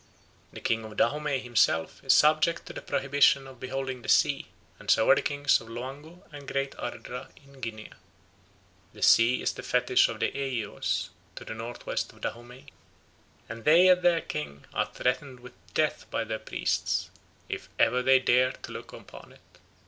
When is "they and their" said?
13.63-14.21